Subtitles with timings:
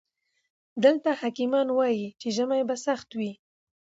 [0.83, 3.31] دلته حکيمان وايي چې ژمی به سخت وي.